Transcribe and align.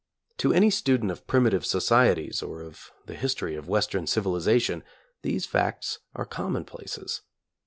To 0.39 0.51
any 0.51 0.71
student 0.71 1.11
of 1.11 1.27
primitive 1.27 1.63
societies 1.63 2.41
or 2.41 2.63
of 2.63 2.89
the 3.05 3.13
history 3.13 3.55
of 3.55 3.67
Western 3.67 4.07
civilization, 4.07 4.83
these 5.21 5.45
facts 5.45 5.99
are 6.15 6.25
commonplaces. 6.25 7.21